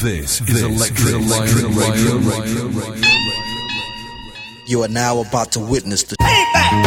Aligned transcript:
This 0.00 0.40
is 0.48 0.62
Electric, 0.62 1.12
Electric 1.14 1.66
Radio. 1.76 2.16
Radio. 2.16 2.68
Radio. 2.68 3.04
You 4.64 4.80
are 4.82 4.88
now 4.88 5.20
about 5.20 5.52
to 5.52 5.60
witness 5.60 6.02
the. 6.04 6.16
Payback! 6.16 6.82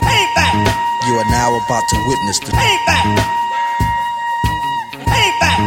Payback! 0.00 0.56
You 1.06 1.18
are 1.18 1.30
now 1.30 1.54
about 1.62 1.82
to 1.90 1.96
witness 2.08 2.38
the. 2.40 2.52
Payback! 2.52 3.18
Payback! 5.04 5.60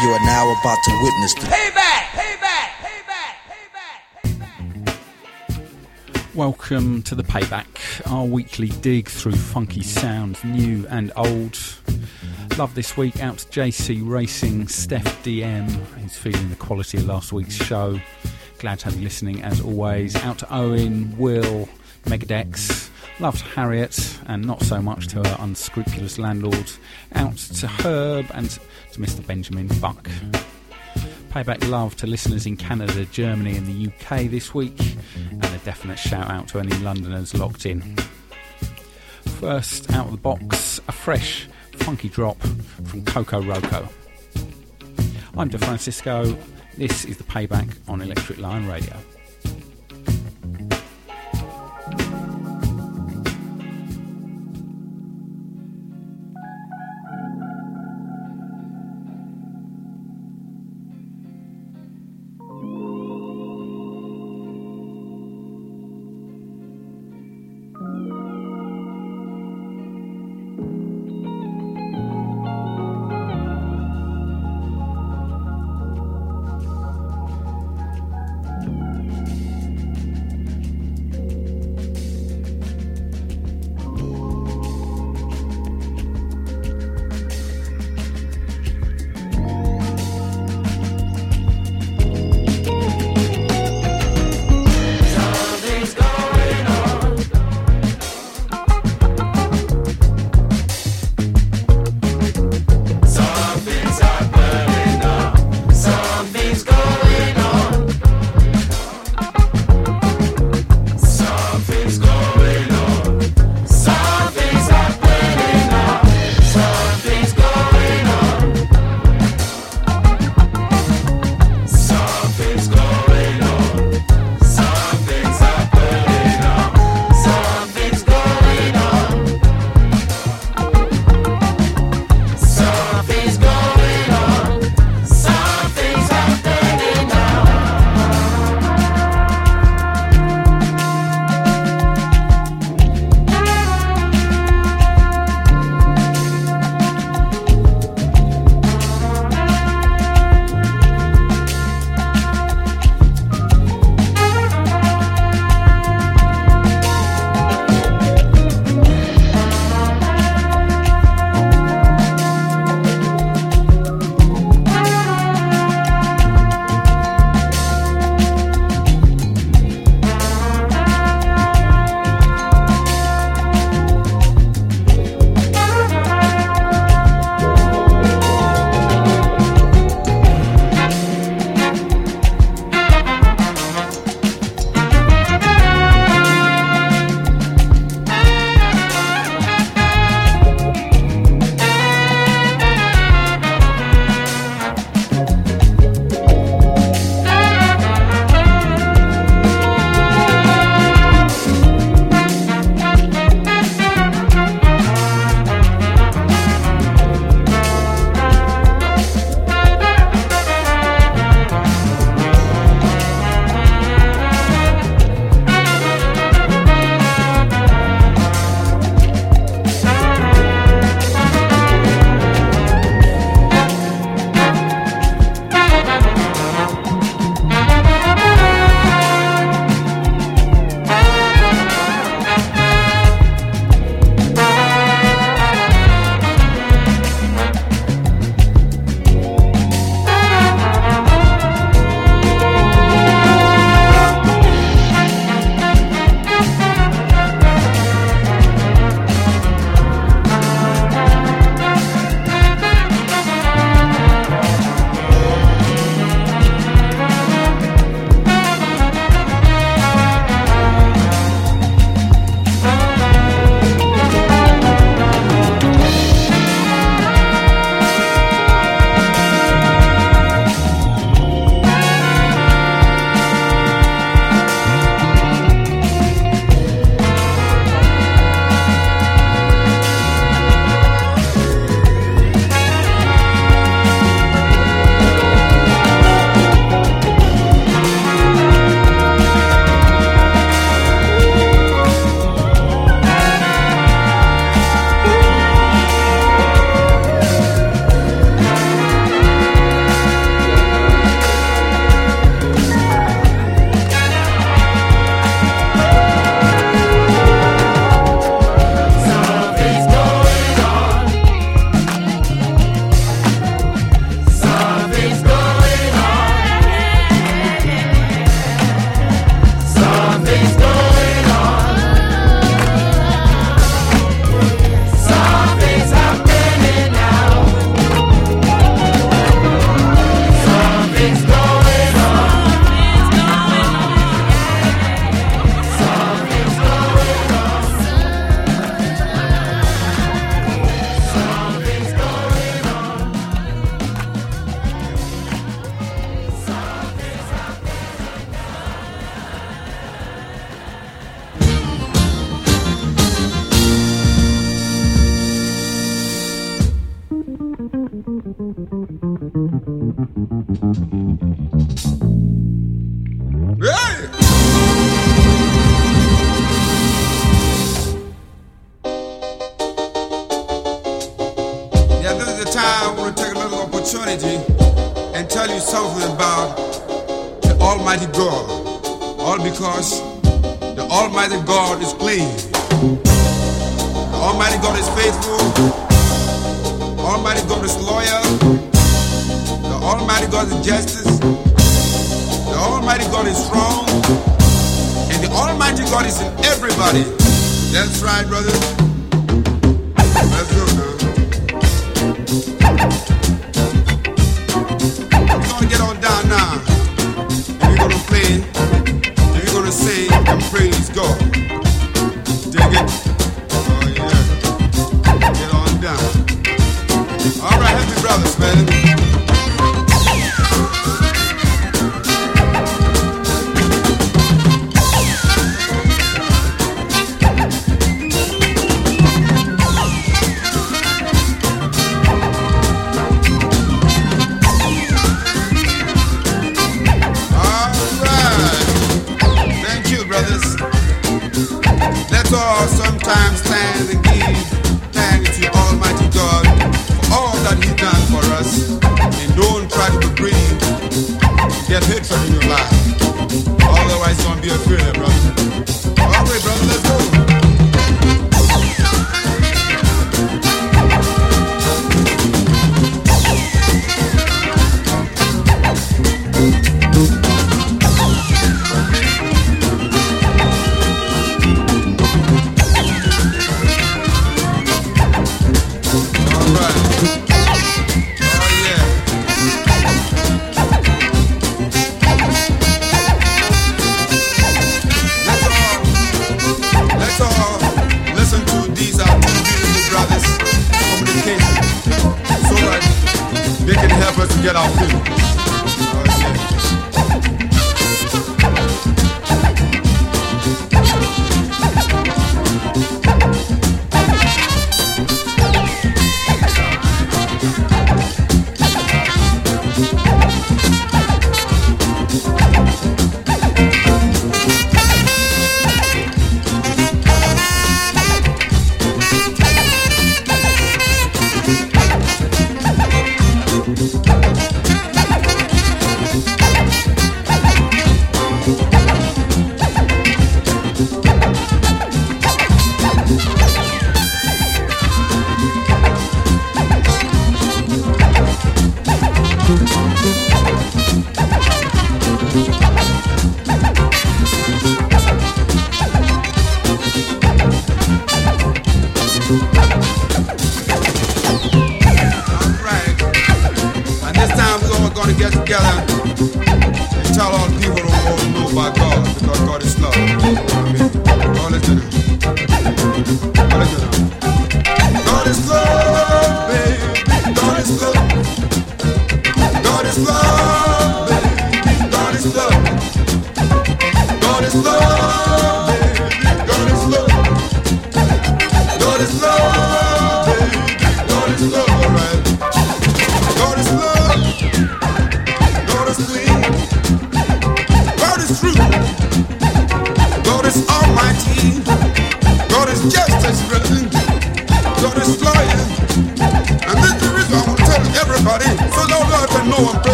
You 0.00 0.10
are 0.10 0.24
now 0.24 0.52
about 0.52 0.78
to 0.84 0.92
witness 1.02 1.34
the. 1.34 1.40
Payback! 1.40 2.02
Payback! 2.14 2.68
Payback! 2.86 3.34
Payback! 4.22 4.94
Welcome 6.36 7.02
to 7.02 7.16
the 7.16 7.24
Payback, 7.24 7.66
our 8.08 8.26
weekly 8.26 8.68
dig 8.68 9.08
through 9.08 9.32
funky 9.32 9.82
sounds, 9.82 10.44
new 10.44 10.86
and 10.88 11.10
old. 11.16 11.58
Love 12.60 12.74
this 12.74 12.94
week 12.94 13.22
out 13.22 13.38
to 13.38 13.46
JC 13.46 14.06
Racing, 14.06 14.68
Steph 14.68 15.24
DM, 15.24 15.66
who's 15.70 16.18
feeling 16.18 16.50
the 16.50 16.56
quality 16.56 16.98
of 16.98 17.06
last 17.06 17.32
week's 17.32 17.54
show. 17.54 17.98
Glad 18.58 18.80
to 18.80 18.84
have 18.84 18.96
you 18.96 19.02
listening 19.02 19.42
as 19.42 19.62
always. 19.62 20.14
Out 20.16 20.36
to 20.40 20.54
Owen, 20.54 21.16
Will, 21.16 21.70
Megadex. 22.04 22.90
Love 23.18 23.38
to 23.38 23.44
Harriet, 23.44 24.18
and 24.26 24.46
not 24.46 24.62
so 24.62 24.82
much 24.82 25.06
to 25.06 25.26
her 25.26 25.36
unscrupulous 25.38 26.18
landlord. 26.18 26.70
Out 27.14 27.38
to 27.38 27.66
Herb 27.66 28.26
and 28.34 28.50
to 28.50 29.00
Mr. 29.00 29.26
Benjamin 29.26 29.68
Buck. 29.80 30.10
Payback 31.30 31.66
love 31.70 31.96
to 31.96 32.06
listeners 32.06 32.44
in 32.44 32.58
Canada, 32.58 33.06
Germany, 33.06 33.56
and 33.56 33.66
the 33.66 33.90
UK 33.90 34.30
this 34.30 34.52
week, 34.52 34.78
and 35.30 35.42
a 35.46 35.58
definite 35.64 35.98
shout 35.98 36.28
out 36.28 36.48
to 36.48 36.58
any 36.58 36.76
Londoners 36.80 37.32
locked 37.32 37.64
in. 37.64 37.96
First 39.38 39.90
out 39.92 40.08
of 40.08 40.12
the 40.12 40.18
box, 40.18 40.78
a 40.88 40.92
fresh, 40.92 41.48
funky 41.84 42.08
drop 42.08 42.38
from 42.40 43.02
Kokoroko. 43.02 43.88
I'm 45.36 45.48
D'Francisco. 45.48 46.36
This 46.76 47.04
is 47.04 47.16
the 47.16 47.24
Payback 47.24 47.76
on 47.88 48.00
Electric 48.02 48.38
Lion 48.38 48.68
Radio. 48.68 48.96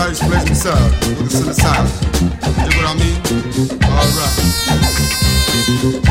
I 0.00 0.10
just 0.10 0.22
raise 0.22 0.46
myself 0.46 0.80
with 1.08 1.20
a 1.20 1.24
the 1.24 1.28
synthesizer. 1.28 1.90
You 2.22 2.82
know 2.82 2.86
what 2.86 2.94
I 2.94 2.98
mean? 3.02 3.18
Alright. 5.92 6.07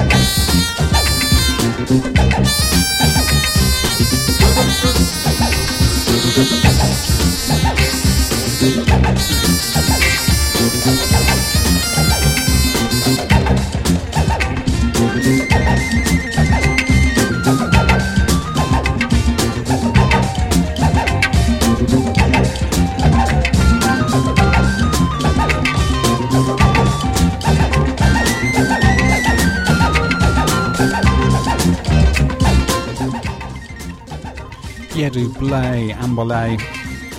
Blay, 35.39 35.93
Ambolley, 35.99 36.59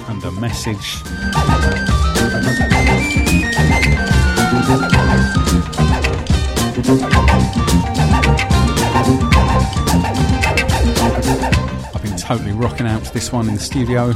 and 0.08 0.25
a 0.25 0.32
message. 0.32 1.02
I've 11.94 12.02
been 12.02 12.16
totally 12.16 12.52
rocking 12.52 12.88
out 12.88 13.04
to 13.04 13.12
this 13.12 13.32
one 13.32 13.48
in 13.48 13.54
the 13.54 13.60
studio. 13.60 14.14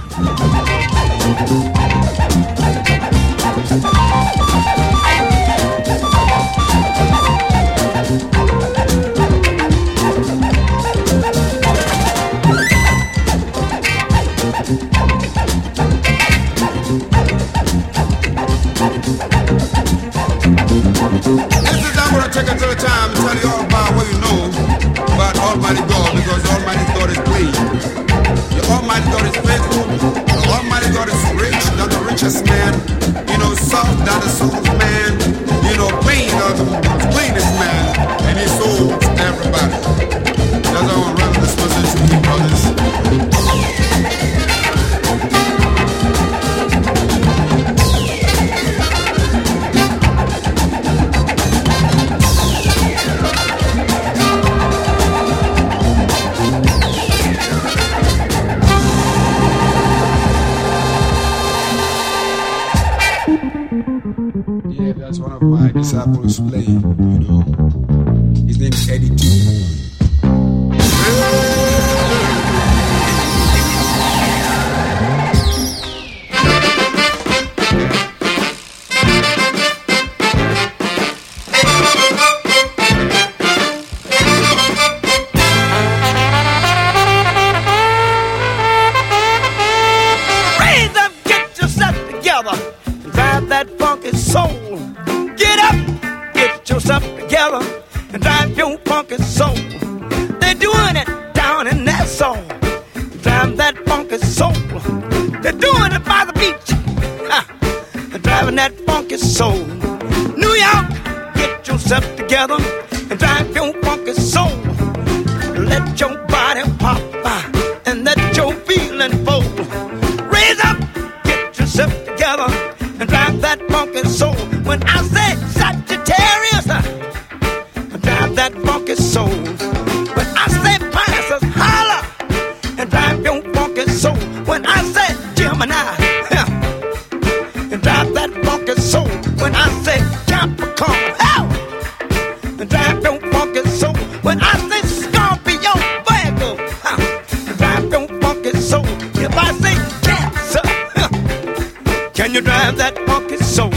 you 152.33 152.41
drive 152.41 152.79
that 152.79 152.97
funky 153.07 153.37
soul. 153.37 153.69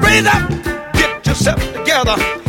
Raise 0.00 0.26
up, 0.26 0.48
get 0.94 1.26
yourself 1.26 1.60
together. 1.72 2.43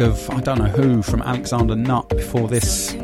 of 0.00 0.30
I 0.30 0.40
don't 0.40 0.58
know 0.58 0.64
who 0.64 1.02
from 1.02 1.22
Alexander 1.22 1.76
Nut 1.76 2.08
before 2.08 2.48
this. 2.48 2.94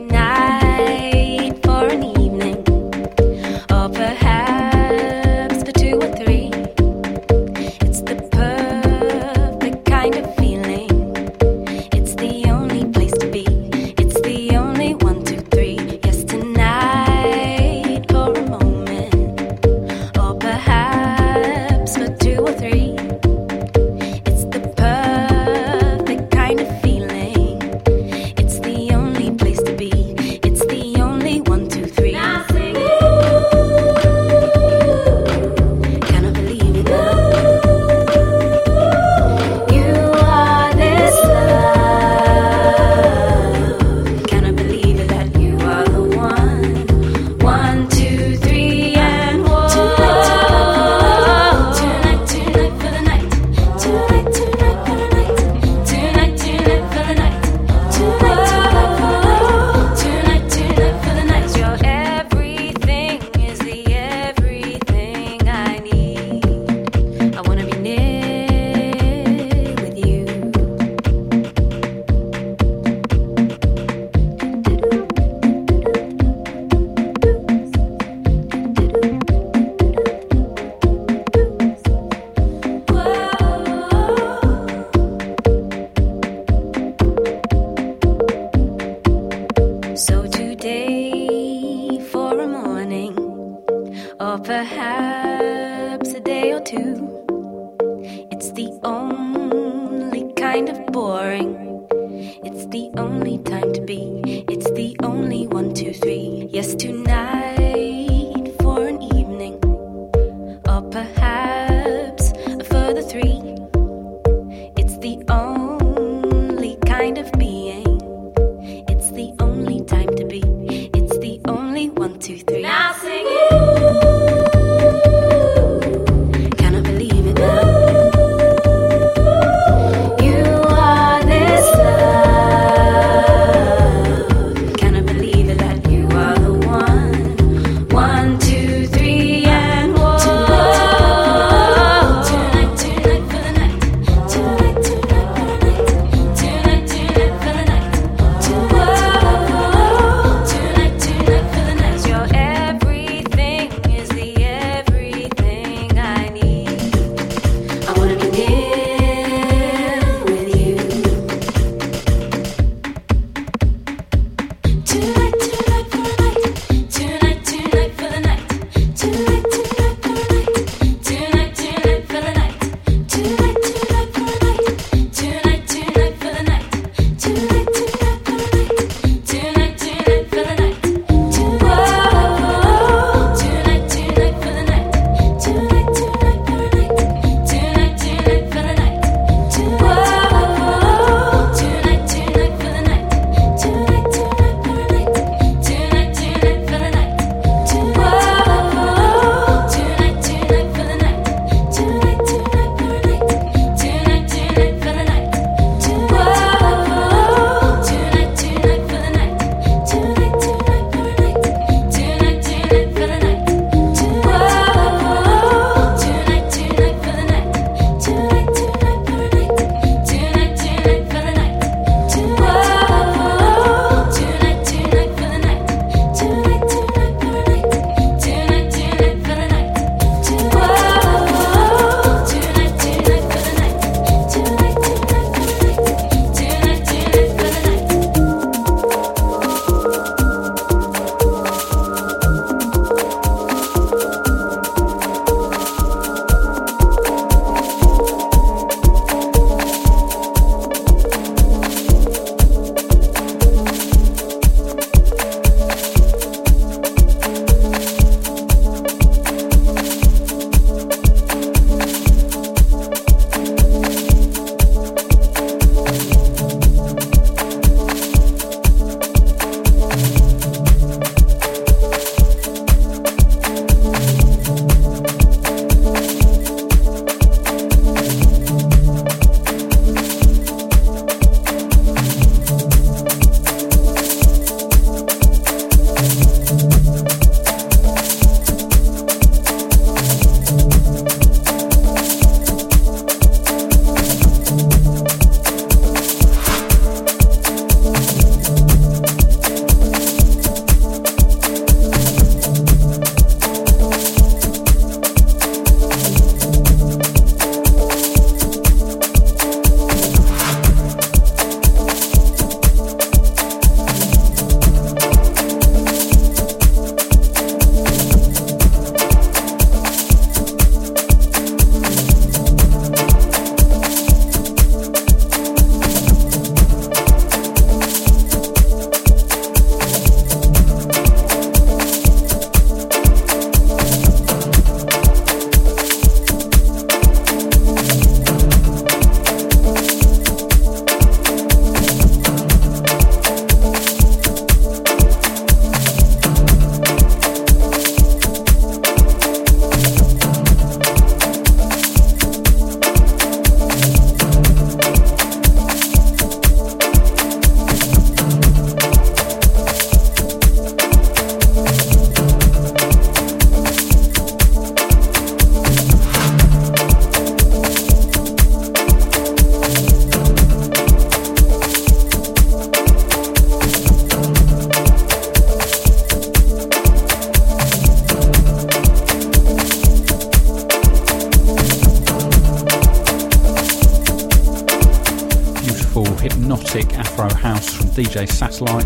DJ 388.02 388.26
Satelite. 388.26 388.81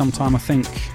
Sometime 0.00 0.34
I 0.34 0.38
think. 0.38 0.89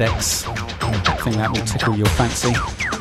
I 0.00 1.16
think 1.24 1.36
that 1.36 1.50
will 1.50 1.64
tickle 1.64 1.96
your 1.96 2.06
fancy. 2.06 2.97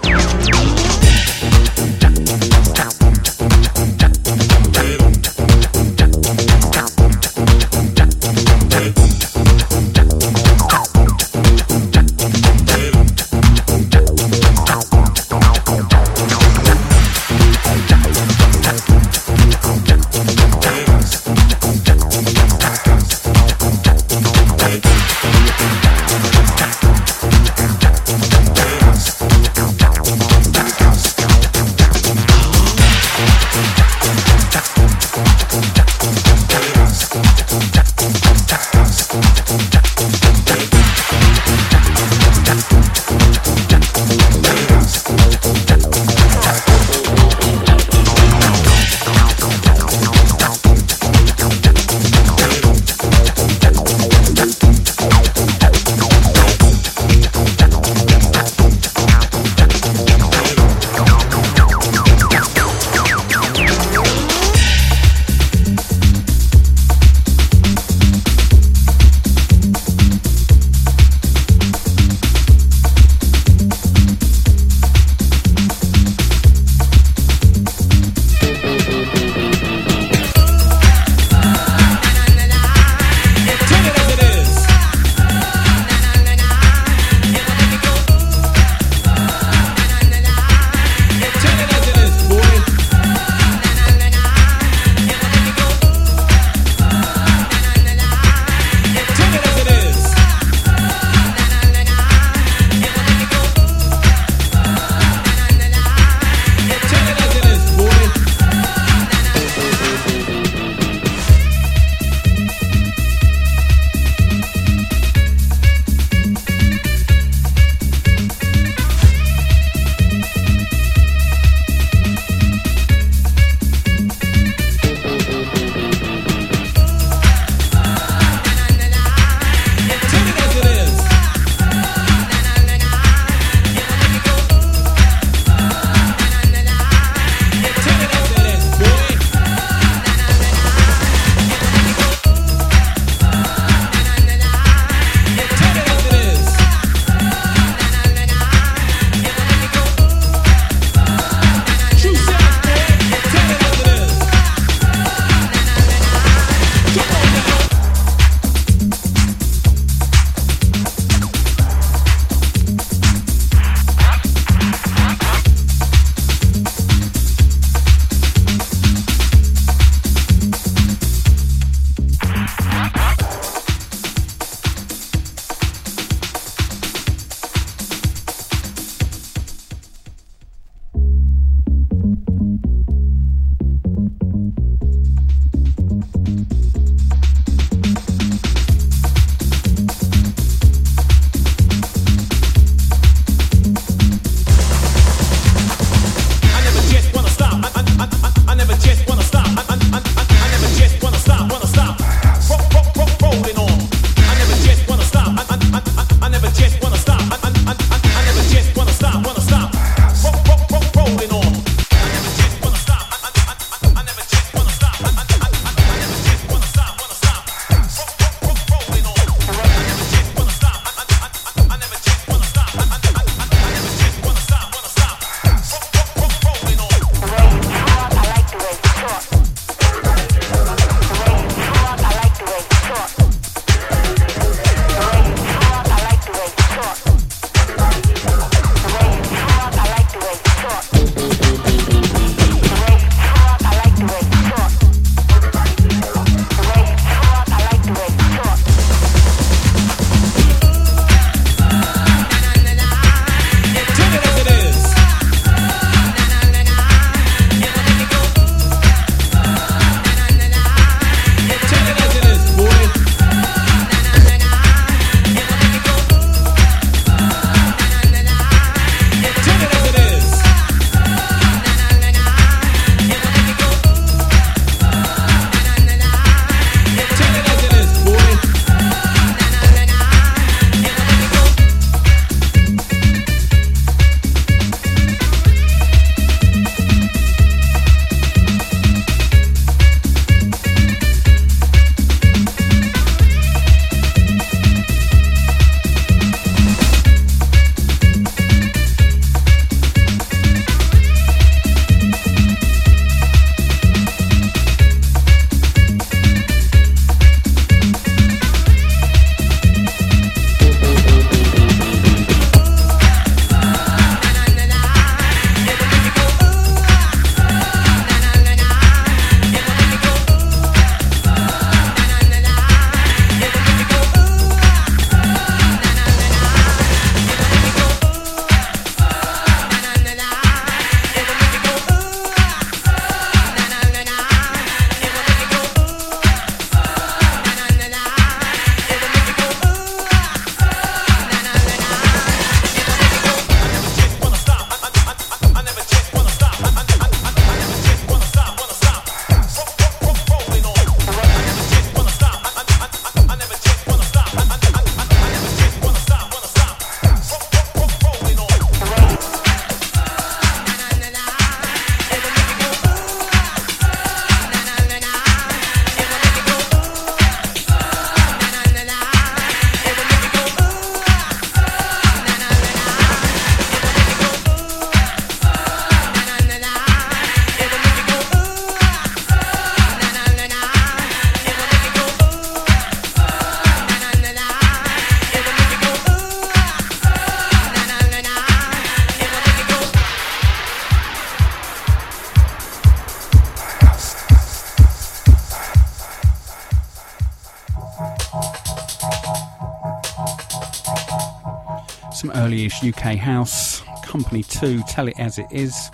UK 402.83 403.15
house. 403.15 403.81
Company 404.03 404.43
2, 404.43 404.83
Tell 404.87 405.07
It 405.07 405.19
As 405.19 405.39
It 405.39 405.47
Is. 405.51 405.89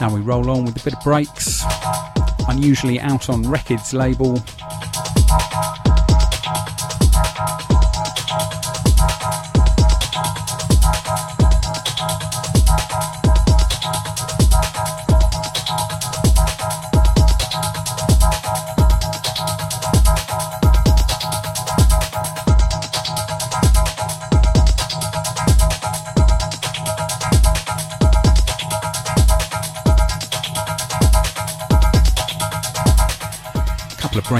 Now 0.00 0.14
we 0.14 0.20
roll 0.20 0.50
on 0.50 0.64
with 0.64 0.80
a 0.80 0.84
bit 0.84 0.94
of 0.94 1.00
breaks. 1.02 1.62
Unusually 2.48 2.98
out 3.00 3.28
on 3.28 3.42
Records 3.42 3.92
label. 3.92 4.42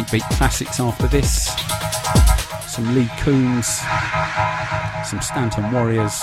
Breakbeat 0.00 0.36
classics 0.38 0.80
after 0.80 1.06
this. 1.08 1.54
Some 2.66 2.94
Lee 2.94 3.10
Coombs, 3.18 3.66
some 5.04 5.20
Stanton 5.20 5.70
Warriors. 5.72 6.22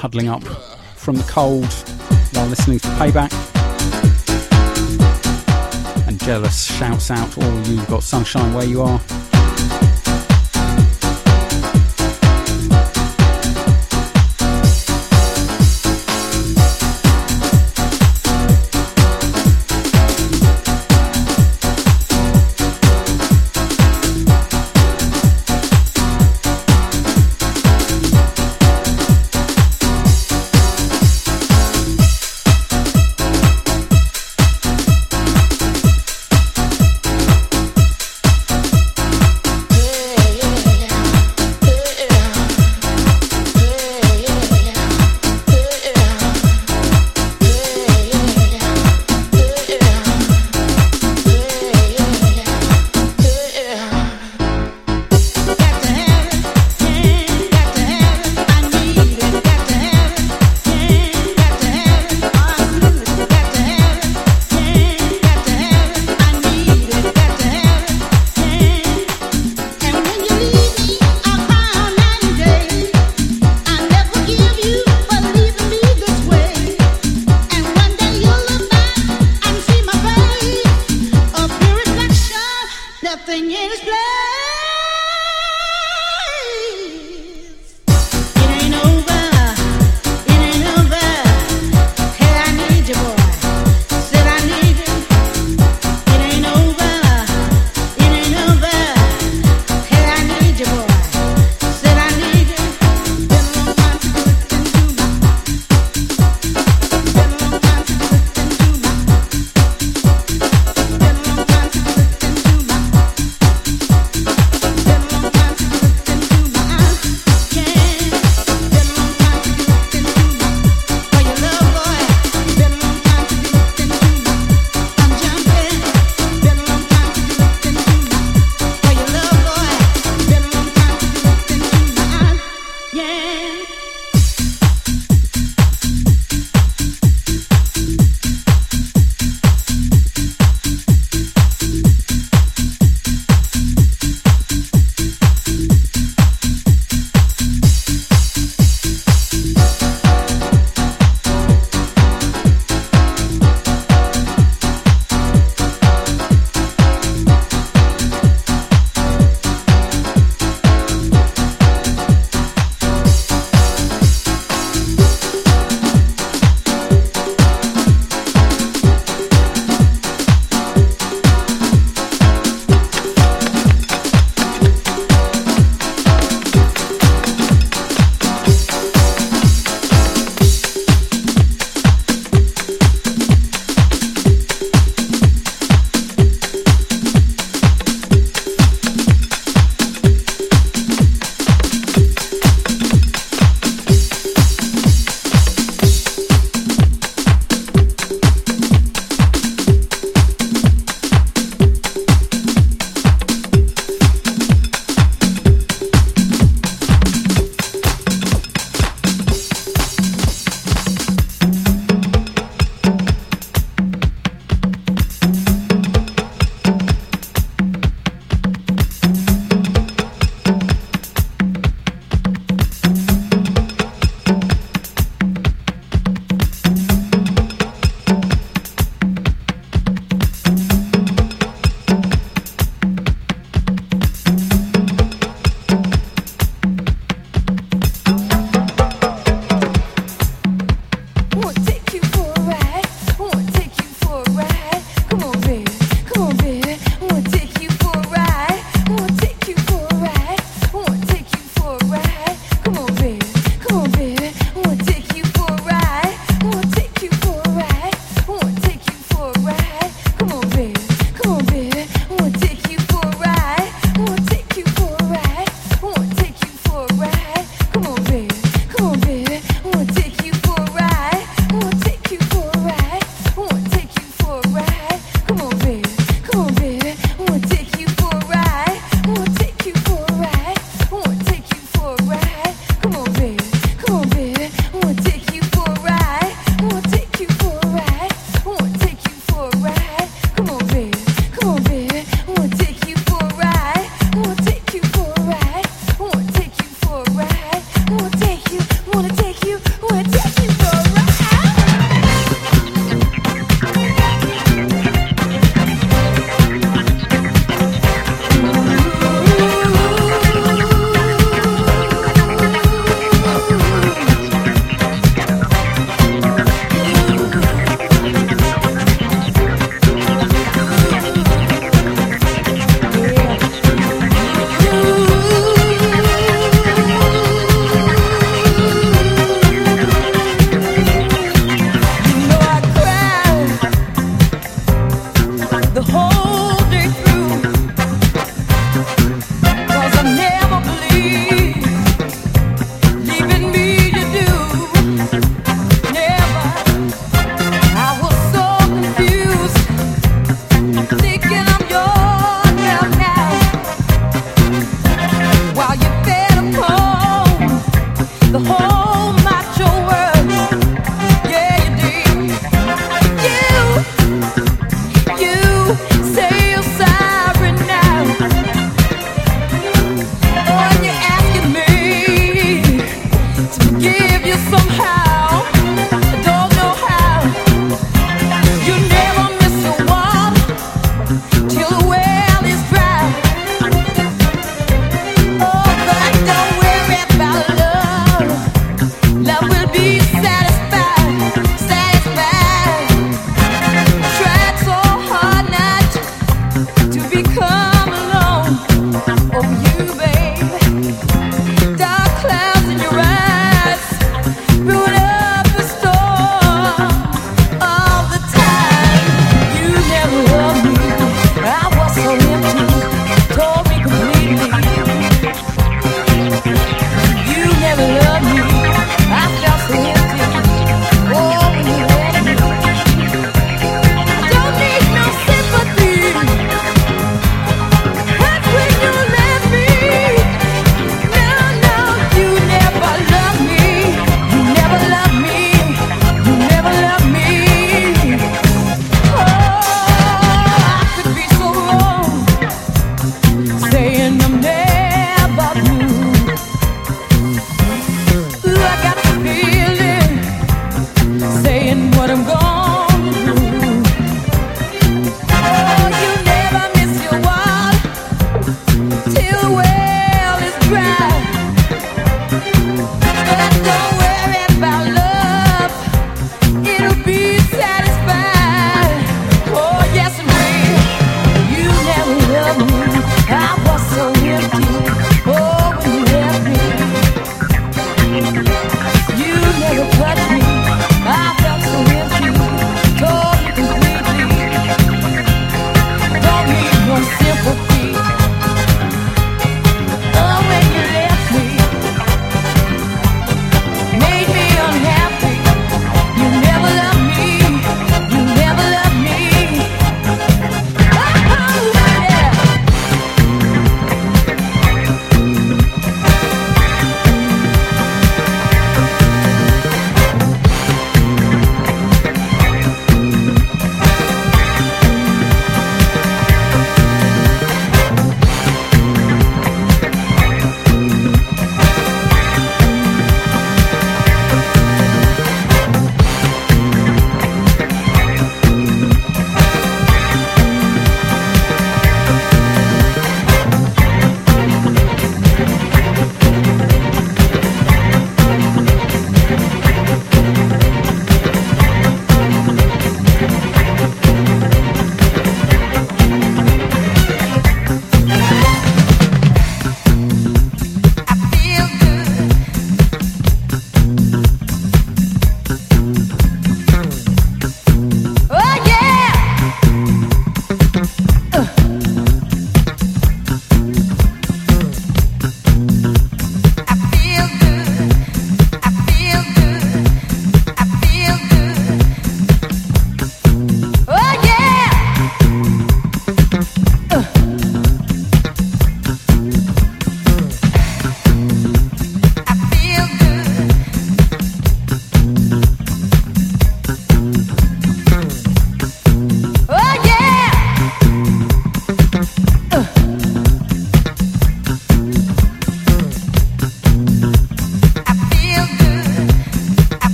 Huddling 0.00 0.30
up 0.30 0.42
from 0.96 1.14
the 1.14 1.22
cold 1.24 1.66
while 2.32 2.46
listening 2.46 2.78
to 2.78 2.88
payback. 2.96 3.30
And 6.08 6.18
jealous 6.18 6.64
shouts 6.64 7.10
out 7.10 7.36
all 7.36 7.44
of 7.44 7.68
you 7.68 7.76
who've 7.76 7.86
got 7.86 8.02
sunshine 8.02 8.54
where 8.54 8.64
you 8.64 8.80
are. 8.80 8.98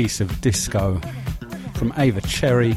piece 0.00 0.22
of 0.22 0.40
disco 0.40 0.98
from 1.74 1.92
Ava 1.98 2.22
Cherry. 2.22 2.74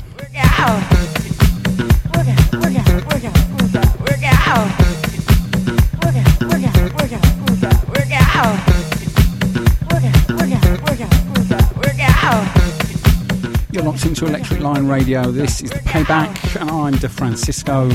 You're 13.71 13.83
locked 13.83 14.05
into 14.05 14.25
Electric 14.25 14.59
Lion 14.59 14.89
Radio. 14.89 15.31
This 15.31 15.61
is 15.61 15.69
the 15.69 15.79
Payback, 15.79 16.59
and 16.59 16.69
I'm 16.69 16.95
D'Francisco. 16.95 17.89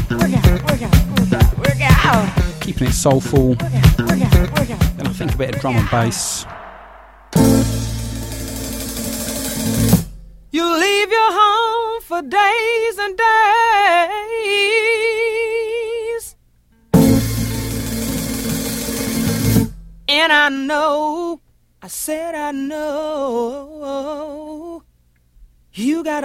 Keeping 2.63 2.89
it 2.89 2.93
soulful. 2.93 3.57
Then 3.57 5.07
I 5.07 5.13
think 5.13 5.35
a 5.35 5.37
bit 5.37 5.55
of 5.55 5.61
drum 5.61 5.77
and 5.77 5.91
bass. 5.91 6.47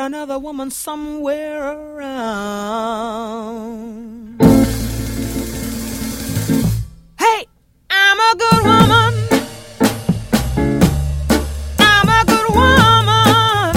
another 0.04 0.38
woman 0.38 0.70
somewhere 0.70 1.64
around. 1.64 2.84
Hey, 7.18 7.48
I'm 7.90 8.20
a 8.20 8.36
good 8.44 8.64
woman. 8.70 9.14
I'm 11.80 12.10
a 12.20 12.24
good 12.34 12.50
woman. 12.60 13.74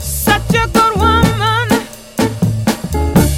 Such 0.00 0.54
a 0.54 0.68
good 0.76 0.94
woman. 0.96 1.66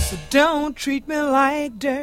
So 0.08 0.16
don't 0.28 0.76
treat 0.76 1.08
me 1.08 1.16
like 1.16 1.78
dirt. 1.78 1.93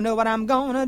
I 0.00 0.02
know 0.02 0.14
what 0.14 0.26
I'm 0.26 0.46
gonna 0.46 0.79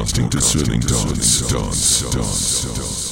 Casting 0.00 0.30
discerning 0.30 0.80
dance, 0.80 1.40
dance, 1.42 2.00
dance, 2.10 2.64
dance. 2.64 3.09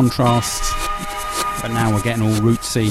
contrast, 0.00 0.72
but 1.60 1.68
now 1.68 1.92
we're 1.92 2.00
getting 2.00 2.22
all 2.22 2.32
rootsy. 2.40 2.88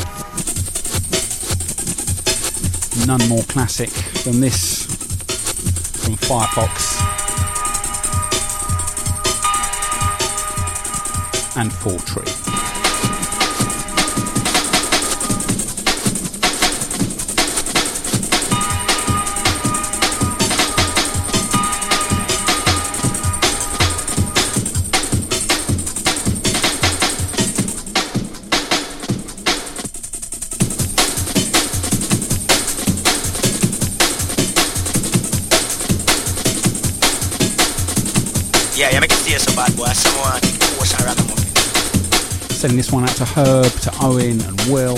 None 3.07 3.27
more 3.27 3.41
classic 3.45 3.89
than 4.25 4.39
this 4.39 4.85
from 6.05 6.17
Firefox 6.17 6.99
and 11.57 11.71
4-Tree. 11.71 12.38
Sending 42.59 42.75
this 42.75 42.91
one 42.91 43.05
out 43.05 43.15
to 43.15 43.23
Herb, 43.23 43.71
to 43.71 43.97
Owen, 44.01 44.41
and 44.41 44.59
Will. 44.69 44.97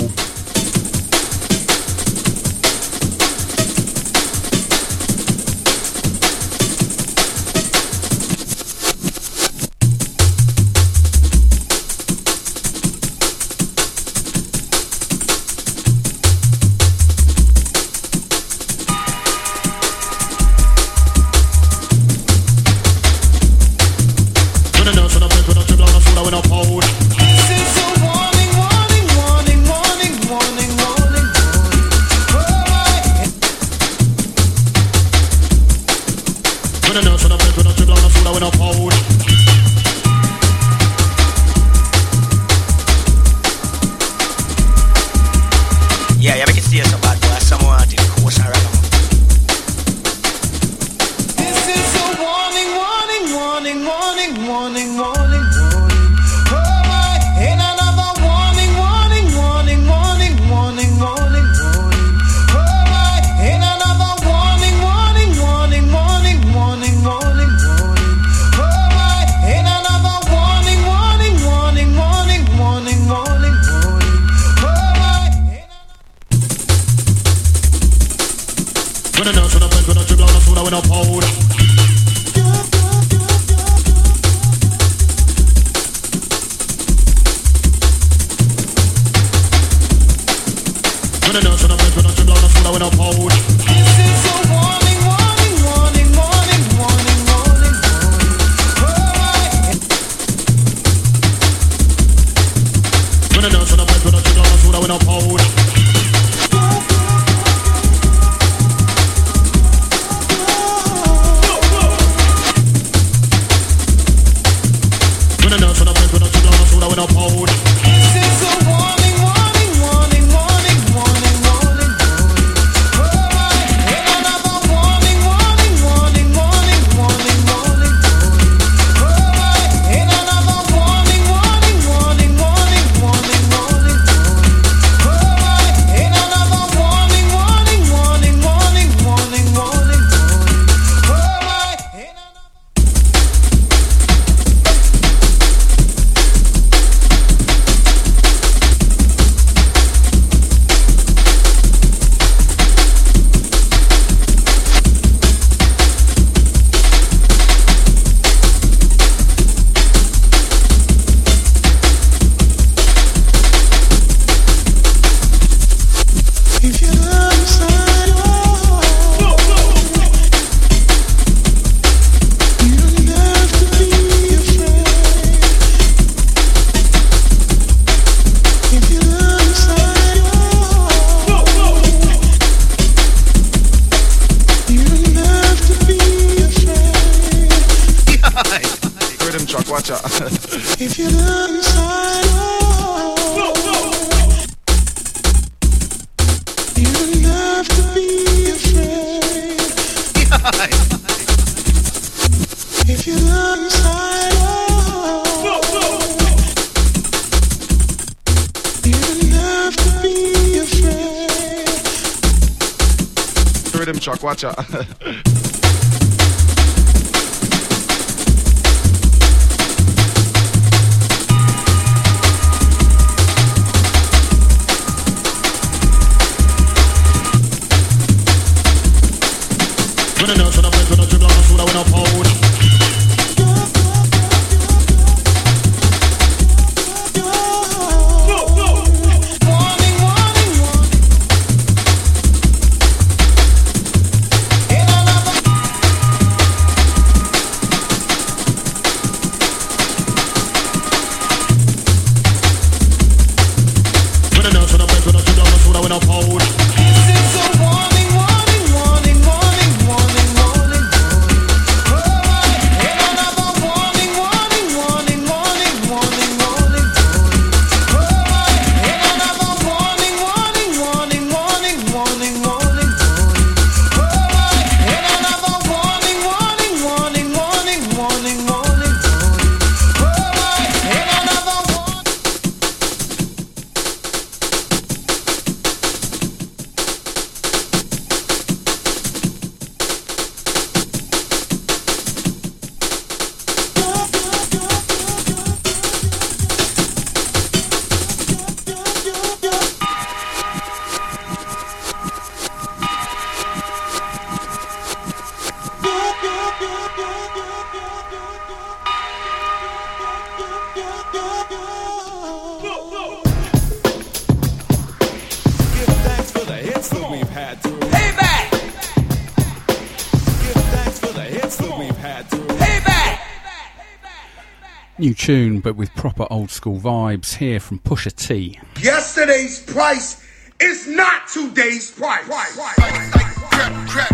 tune, 325.22 325.60
but 325.60 325.76
with 325.76 325.94
proper 325.94 326.26
old 326.30 326.50
school 326.50 326.80
vibes 326.80 327.36
here 327.36 327.60
from 327.60 327.78
Pusha 327.78 328.12
T. 328.12 328.58
Yesterday's 328.80 329.62
price 329.62 330.20
is 330.60 330.88
not 330.88 331.28
today's 331.28 331.92
price. 331.92 332.26
price, 332.26 332.56
price, 332.56 332.74
price. 332.74 333.14
Like, 333.14 333.22
like 333.22 333.34
crap, 333.52 333.88
crap. 333.88 334.10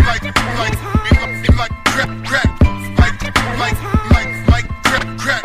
Like, 0.00 0.22
like, 0.24 0.78
like, 1.12 1.58
like 1.58 1.70
crap, 1.84 2.24
crap. 2.24 2.62
Like, 2.96 3.22
like, 3.60 3.78
like, 4.16 4.48
like 4.48 4.68
crap, 4.82 5.18
crap. 5.18 5.44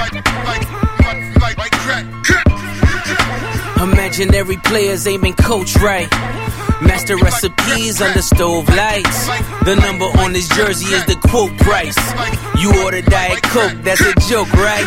Like, 0.00 0.14
like, 0.14 0.70
like, 1.04 1.42
like, 1.42 1.58
like 1.58 1.72
crap, 1.72 2.06
crap. 2.24 3.82
Imaginary 3.82 4.56
players 4.64 5.06
aiming 5.06 5.34
coach 5.34 5.76
right. 5.76 6.10
Master 6.80 7.18
recipes 7.18 8.00
under 8.00 8.22
stove 8.22 8.66
lights. 8.70 9.26
The 9.66 9.76
number 9.76 10.06
on 10.22 10.32
his 10.32 10.48
jersey 10.48 10.94
is 10.94 11.04
the 11.04 11.16
quote 11.16 11.54
price. 11.58 11.98
You 12.58 12.82
order 12.84 13.02
Diet 13.02 13.42
Coke, 13.44 13.76
that's 13.82 14.00
a 14.00 14.12
joke, 14.28 14.52
right? 14.54 14.86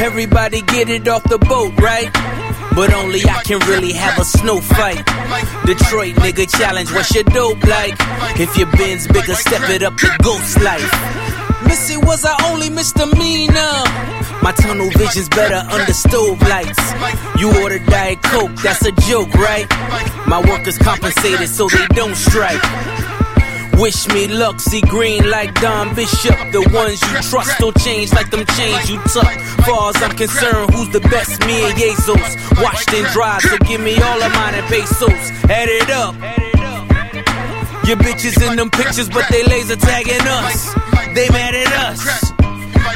Everybody 0.00 0.62
get 0.62 0.88
it 0.88 1.06
off 1.06 1.22
the 1.24 1.38
boat, 1.38 1.72
right? 1.78 2.10
But 2.74 2.92
only 2.92 3.22
I 3.24 3.42
can 3.44 3.60
really 3.68 3.92
have 3.92 4.18
a 4.18 4.24
snow 4.24 4.60
fight. 4.60 5.04
Detroit 5.66 6.14
nigga 6.16 6.50
challenge, 6.50 6.90
what's 6.92 7.14
your 7.14 7.24
dope 7.24 7.62
like? 7.64 7.94
If 8.40 8.56
your 8.56 8.70
bin's 8.72 9.06
bigger, 9.06 9.34
step 9.34 9.68
it 9.70 9.82
up 9.82 9.96
to 9.98 10.08
ghost 10.22 10.60
life. 10.60 10.90
Missy 11.64 11.96
was 11.96 12.24
I 12.24 12.34
only 12.50 12.70
misdemeanor. 12.70 13.84
My 14.42 14.52
tunnel 14.56 14.90
vision's 14.90 15.28
better 15.28 15.62
under 15.70 15.92
stove 15.92 16.40
lights. 16.42 16.80
You 17.38 17.52
order 17.62 17.78
Diet 17.78 18.20
Coke, 18.22 18.54
that's 18.62 18.84
a 18.84 18.92
joke, 19.06 19.32
right? 19.34 19.68
My 20.26 20.40
workers 20.40 20.78
compensated 20.78 21.48
so 21.48 21.68
they 21.68 21.86
don't 21.94 22.16
strike. 22.16 22.62
Wish 23.80 24.06
me 24.08 24.28
luck, 24.28 24.60
see 24.60 24.82
green 24.82 25.30
like 25.30 25.58
Don 25.58 25.94
Bishop. 25.94 26.36
The 26.52 26.60
ones 26.68 27.00
you 27.00 27.30
trust 27.30 27.58
don't 27.58 27.74
change 27.80 28.12
like 28.12 28.30
them 28.30 28.44
chains 28.52 28.90
you 28.90 29.00
tuck. 29.08 29.32
Far 29.64 29.88
as 29.88 30.02
I'm 30.02 30.14
concerned, 30.18 30.74
who's 30.74 30.90
the 30.90 31.00
best? 31.00 31.40
Me 31.46 31.64
and 31.64 31.78
Jesus. 31.78 32.36
Washed 32.60 32.92
and 32.92 33.06
dried, 33.14 33.40
so 33.40 33.56
give 33.64 33.80
me 33.80 33.96
all 34.02 34.22
of 34.22 34.32
mine 34.34 34.52
and 34.52 34.66
pesos. 34.68 35.32
Add 35.48 35.70
it 35.72 35.88
up. 35.88 36.12
Your 37.88 37.96
bitches 37.96 38.36
in 38.46 38.56
them 38.56 38.68
pictures, 38.68 39.08
but 39.08 39.24
they 39.30 39.44
laser 39.44 39.76
tagging 39.76 40.28
us. 40.28 40.74
They 41.14 41.30
mad 41.30 41.54
at 41.54 41.72
us. 41.88 42.04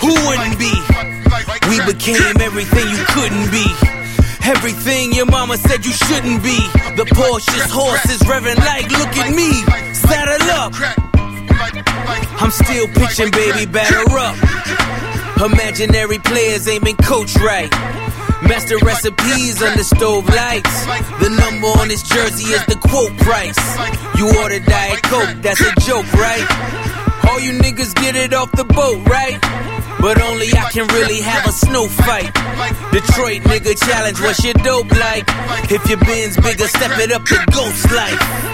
Who 0.05 0.13
wouldn't 0.29 0.59
be? 0.61 0.75
We 1.73 1.81
became 1.89 2.37
everything 2.45 2.85
you 2.93 3.01
couldn't 3.09 3.49
be. 3.49 3.65
Everything 4.45 5.15
your 5.15 5.25
mama 5.25 5.57
said 5.57 5.87
you 5.87 5.93
shouldn't 5.93 6.43
be. 6.43 6.61
The 7.01 7.09
Porsche's 7.17 7.73
horse 7.73 8.05
is 8.11 8.21
revving 8.29 8.59
like, 8.59 8.91
look 8.93 9.17
at 9.17 9.35
me. 9.35 9.84
Saddle 10.07 10.51
up. 10.51 10.73
I'm 12.41 12.51
still 12.51 12.87
pitching, 12.89 13.31
baby, 13.31 13.67
batter 13.67 14.05
up. 14.19 14.37
Imaginary 15.41 16.19
players 16.19 16.69
aiming 16.69 16.97
coach 16.97 17.37
right. 17.37 17.71
Master 18.43 18.77
recipes 18.79 19.63
under 19.63 19.83
stove 19.83 20.29
lights. 20.29 20.85
The 21.23 21.31
number 21.31 21.69
on 21.81 21.89
his 21.89 22.03
jersey 22.03 22.53
is 22.53 22.65
the 22.67 22.77
quote 22.77 23.17
price. 23.19 23.57
You 24.19 24.29
order 24.41 24.61
Diet 24.61 25.03
Coke, 25.03 25.43
that's 25.43 25.61
a 25.61 25.73
joke, 25.81 26.11
right? 26.13 26.45
All 27.29 27.41
you 27.41 27.53
niggas 27.53 27.95
get 27.95 28.17
it 28.17 28.35
off 28.35 28.53
the 28.53 28.65
boat, 28.65 29.07
right? 29.09 29.41
But 30.01 30.21
only 30.21 30.53
I 30.53 30.71
can 30.71 30.87
really 30.89 31.21
have 31.21 31.47
a 31.47 31.53
snow 31.53 31.89
fight. 31.89 32.33
Detroit 32.93 33.43
nigga 33.49 33.75
challenge, 33.89 34.21
what's 34.21 34.45
your 34.45 34.55
dope 34.55 34.91
like? 34.93 35.25
If 35.71 35.89
your 35.89 35.99
bin's 35.99 36.37
bigger, 36.37 36.69
step 36.69 36.99
it 36.99 37.13
up 37.13 37.25
to 37.25 37.37
ghost 37.51 37.91
life. 37.91 38.54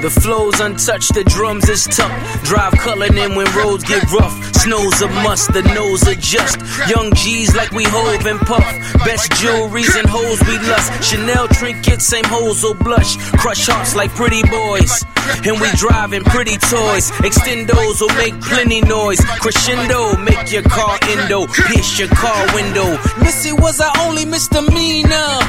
The 0.00 0.08
flow's 0.08 0.58
untouched, 0.60 1.12
the 1.12 1.24
drums 1.24 1.68
is 1.68 1.84
tough. 1.84 2.10
Drive 2.42 2.72
coloring 2.72 3.18
in 3.18 3.34
when 3.34 3.46
roads 3.54 3.84
get 3.84 4.02
rough. 4.10 4.32
Snow's 4.56 5.02
a 5.02 5.08
must, 5.08 5.52
the 5.52 5.60
nose 5.74 6.06
adjust. 6.08 6.56
Young 6.88 7.12
G's 7.12 7.54
like 7.54 7.70
we 7.72 7.84
hove 7.84 8.24
and 8.24 8.40
puff. 8.40 8.64
Best 9.04 9.30
jewelries 9.32 9.94
and 9.98 10.08
hoes 10.08 10.40
we 10.48 10.56
lust. 10.68 10.90
Chanel 11.04 11.48
trinkets, 11.48 12.06
same 12.06 12.24
hoes 12.24 12.62
will 12.62 12.74
blush. 12.74 13.18
Crush 13.36 13.66
hearts 13.66 13.94
like 13.94 14.10
pretty 14.12 14.42
boys. 14.48 15.04
And 15.44 15.60
we 15.60 15.68
driving 15.76 16.24
pretty 16.24 16.56
toys. 16.56 17.10
Extendos 17.20 18.00
will 18.00 18.16
make 18.16 18.40
plenty 18.40 18.80
noise. 18.80 19.20
Crescendo, 19.40 20.16
make 20.16 20.50
your 20.50 20.62
car 20.62 20.98
endo. 21.02 21.46
Pierce 21.68 21.98
your 21.98 22.08
car 22.08 22.46
window. 22.54 22.96
Missy 23.20 23.52
was 23.52 23.80
our 23.82 23.92
only 23.98 24.24
misdemeanor. 24.24 25.39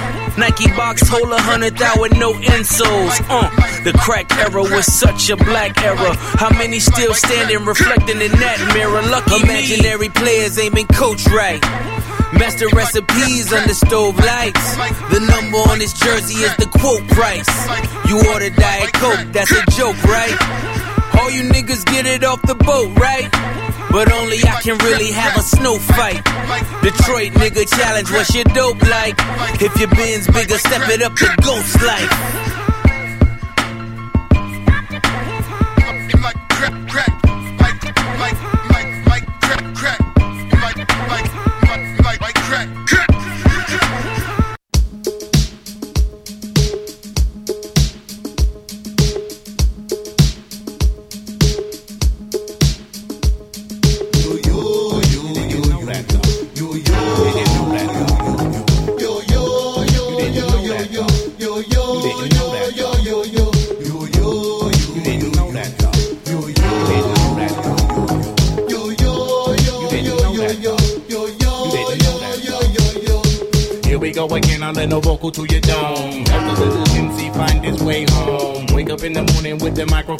Nike 0.51 0.67
box 0.75 1.07
hold 1.07 1.31
a 1.31 1.39
hundred 1.39 1.77
thou 1.77 1.93
with 2.01 2.11
no 2.17 2.33
insoles. 2.33 3.15
Uh, 3.29 3.47
the 3.85 3.93
crack 3.93 4.29
era 4.35 4.61
was 4.61 4.85
such 4.85 5.29
a 5.29 5.37
black 5.37 5.81
era. 5.81 6.13
How 6.35 6.49
many 6.49 6.77
still 6.77 7.13
standing 7.13 7.63
reflecting 7.63 8.19
in 8.19 8.31
that 8.31 8.59
mirror? 8.75 9.01
Lucky 9.01 9.39
imaginary 9.43 10.09
players 10.09 10.59
aiming 10.59 10.87
coach 10.87 11.25
right. 11.27 11.61
Master 12.35 12.67
recipes 12.75 13.53
under 13.53 13.73
stove 13.73 14.17
lights. 14.19 14.75
The 15.15 15.23
number 15.23 15.63
on 15.71 15.79
his 15.79 15.93
jersey 15.93 16.43
is 16.43 16.53
the 16.57 16.67
quote 16.67 17.07
price. 17.15 17.47
You 18.09 18.19
order 18.33 18.49
Diet 18.49 18.91
Coke, 18.91 19.31
that's 19.31 19.51
a 19.55 19.63
joke, 19.71 20.03
right? 20.03 20.35
All 21.19 21.29
you 21.29 21.43
niggas 21.43 21.85
get 21.85 22.05
it 22.05 22.23
off 22.23 22.41
the 22.43 22.55
boat, 22.55 22.97
right? 22.97 23.29
But 23.91 24.11
only 24.11 24.37
I 24.47 24.61
can 24.61 24.77
really 24.79 25.11
have 25.11 25.37
a 25.37 25.41
snow 25.41 25.77
fight. 25.77 26.23
Detroit 26.81 27.33
nigga 27.33 27.67
challenge, 27.69 28.09
what's 28.11 28.33
your 28.33 28.45
dope 28.45 28.81
like? 28.83 29.15
If 29.61 29.77
your 29.79 29.89
bin's 29.89 30.27
bigger, 30.27 30.57
step 30.57 30.89
it 30.89 31.01
up 31.01 31.15
to 31.15 31.27
ghost 31.43 31.81
life. 31.83 32.60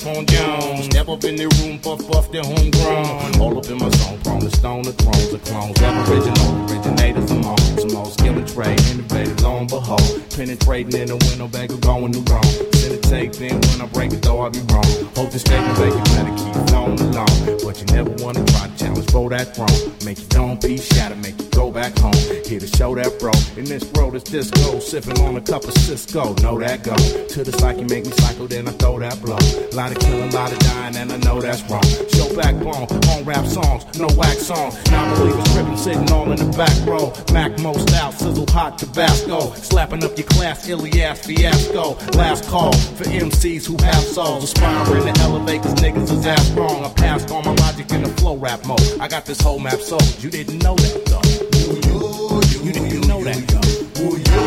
The 0.03 0.10
microphone 0.10 0.26
Jones. 0.26 0.86
Step 0.86 1.10
up 1.10 1.23
in 1.23 1.36
the 1.36 1.48
room, 1.61 1.80
puff 1.80 2.07
puff 2.07 2.32
the 2.32 2.41
homegrown. 2.41 3.41
All 3.41 3.57
up 3.57 3.65
in 3.69 3.78
my 3.78 3.90
song, 3.90 4.19
prone 4.22 4.41
to 4.41 4.49
stone, 4.56 4.84
the 4.84 4.94
thrones, 4.94 5.32
the 5.32 5.40
clones. 5.40 5.82
Aboriginal, 5.82 6.72
originators 6.72 7.32
among. 7.32 7.60
Old 7.95 8.14
skill 8.14 8.38
and 8.38 8.48
trade, 8.48 8.80
innovative, 8.88 9.41
lo 9.41 9.65
behold. 9.65 10.23
Penetrating 10.36 11.02
in 11.02 11.07
the 11.07 11.18
window 11.18 11.41
this 24.26 24.49
disco. 24.49 24.80
Sipping 24.80 25.19
on 25.22 25.35
a 25.38 25.41
cup 25.41 25.64
of 25.64 25.73
Cisco. 25.73 26.34
Know 26.41 26.60
that 26.60 26.84
go. 26.84 26.95
To 26.95 27.43
the 27.43 27.52
psyche, 27.57 27.84
make 27.84 28.06
me 28.06 28.11
cycle, 28.11 28.48
then 28.48 28.68
I 28.68 28.72
throw 28.72 28.99
that 28.99 29.22
blow. 29.22 29.38
Lot 29.73 29.91
of 29.91 29.99
killing, 29.99 30.31
lot 30.31 30.52
of 30.52 30.60
dying, 30.60 30.95
and 30.95 31.11
I 31.11 31.18
know 31.18 31.39
that's 31.39 31.61
wrong. 31.69 31.84
Show 31.84 32.35
backbone 32.35 32.88
on 33.10 33.23
rap 33.23 33.45
songs, 33.45 33.85
no 33.98 34.07
wax 34.18 34.48
songs. 34.48 34.76
Now 34.91 35.15
believers 35.15 35.53
tripping, 35.53 35.77
sitting 35.77 36.11
all 36.11 36.31
in 36.31 36.38
the 36.38 36.57
back 36.57 36.76
row. 36.85 37.14
Mac 37.34 37.57
most 37.60 37.93
out, 37.93 38.14
sizzle 38.14 38.45
hot 38.49 38.77
Tabasco. 38.77 39.53
Slapping 39.53 40.03
up 40.03 40.18
your 40.18 40.27
class, 40.27 40.68
Ilias 40.68 41.26
fiasco. 41.26 41.95
Last 42.18 42.48
call 42.48 42.73
for 42.73 43.06
MCs 43.06 43.65
who 43.65 43.77
have 43.84 44.03
souls. 44.03 44.43
Aspiring 44.43 45.14
to 45.14 45.22
elevate, 45.22 45.61
cause 45.61 45.76
niggas 45.76 46.11
is 46.11 46.26
ass 46.26 46.49
wrong. 46.52 46.84
I 46.84 46.89
passed 46.93 47.31
all 47.31 47.43
my 47.43 47.53
logic 47.53 47.91
in 47.91 48.03
the 48.03 48.10
flow 48.10 48.35
rap 48.38 48.65
mode. 48.65 48.81
I 48.99 49.07
got 49.07 49.26
this 49.26 49.39
whole 49.41 49.60
map 49.60 49.80
sold. 49.80 50.23
You 50.23 50.30
didn't 50.30 50.60
know 50.64 50.76
that 50.76 51.06
though. 51.06 51.22
You 52.64 52.73
didn't 52.73 53.07
know 53.07 53.23
that 53.23 53.48
though. 53.48 53.61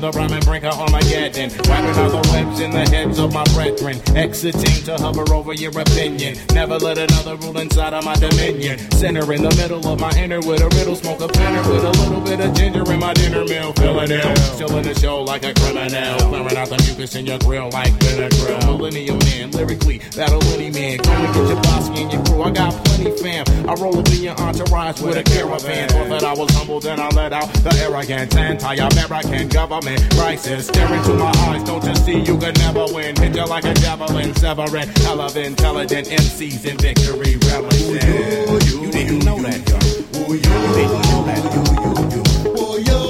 sound 0.00 0.14
of 0.14 0.16
rhyme 0.16 0.32
and 0.32 0.44
bring 0.44 0.62
her 0.62 0.68
Armageddon. 0.68 1.50
wrapping 1.68 1.96
out 2.02 2.10
the 2.10 2.30
webs 2.32 2.60
in 2.60 2.70
the 2.70 2.88
heads 2.90 3.18
of 3.18 3.32
my 3.32 3.44
brethren. 3.52 4.00
Exiting 4.16 4.84
to 4.84 4.96
hover 4.96 5.24
over 5.32 5.52
your 5.52 5.72
opinion. 5.78 6.38
Never 6.54 6.78
let 6.78 6.98
another 6.98 7.36
rule 7.36 7.58
inside 7.58 7.92
of 7.92 8.04
my 8.04 8.14
dominion. 8.14 8.78
Center 8.92 9.32
in 9.32 9.42
the 9.42 9.54
middle 9.56 9.86
of 9.86 10.00
my 10.00 10.10
inner 10.16 10.40
with 10.40 10.62
a 10.62 10.68
riddle. 10.76 10.96
Smoke 10.96 11.20
a 11.20 11.28
pinner 11.28 11.62
with 11.70 11.84
a 11.84 11.90
little 12.02 12.20
bit 12.20 12.40
of 12.40 12.54
ginger 12.54 12.84
in 12.90 12.98
my 12.98 13.12
dinner 13.14 13.44
meal. 13.44 13.72
Filling 13.74 14.10
ill. 14.10 14.34
Chilling 14.58 14.84
the 14.84 14.94
show 14.94 15.22
like 15.22 15.44
a 15.44 15.52
criminal. 15.54 16.18
Clearing 16.28 16.56
out 16.56 16.68
the 16.68 16.78
mucus 16.86 17.14
in 17.14 17.26
your 17.26 17.38
grill 17.38 17.68
like 17.70 17.92
vinegar. 18.00 18.66
Millennial 18.66 19.18
man, 19.18 19.50
lyrically, 19.50 19.98
battle 20.16 20.42
any 20.54 20.70
man. 20.70 20.98
Come 20.98 21.24
and 21.24 21.34
get 21.34 21.48
your 21.48 21.62
bossy 21.62 22.02
and 22.02 22.12
your 22.12 22.24
crew. 22.24 22.42
I 22.42 22.50
got 22.50 22.89
plenty 23.00 23.22
fam. 23.22 23.68
I 23.68 23.74
roll 23.74 23.98
up 23.98 24.08
in 24.08 24.22
your 24.22 24.34
entourage 24.40 25.00
with 25.00 25.16
a 25.16 25.22
caravan. 25.22 25.88
Thought 25.88 26.08
that 26.08 26.24
I 26.24 26.34
was 26.34 26.50
humble, 26.54 26.80
then 26.80 27.00
I 27.00 27.08
let 27.10 27.32
out 27.32 27.52
the 27.54 27.74
arrogant 27.82 28.36
anti-American 28.36 29.48
government 29.48 30.10
crisis. 30.12 30.66
Stare 30.68 30.92
into 30.94 31.14
my 31.14 31.30
eyes, 31.48 31.62
don't 31.64 31.84
you 31.84 31.94
see 31.96 32.20
you 32.20 32.38
could 32.38 32.58
never 32.58 32.86
win? 32.92 33.16
Hit 33.16 33.34
you 33.34 33.46
like 33.46 33.64
a 33.64 33.74
javelin, 33.74 34.34
severing. 34.34 34.88
Hell 34.88 35.20
of 35.20 35.36
intelligent 35.36 36.08
MCs 36.08 36.66
in 36.66 36.76
victory 36.78 37.36
relishing. 37.48 38.82
You 38.82 38.90
didn't 38.90 39.24
know 39.24 39.38
that, 39.40 39.68
yo. 39.68 40.32
You 40.32 40.40
didn't 40.40 41.02
know 41.02 41.24
that, 41.24 41.54
yo. 41.54 43.09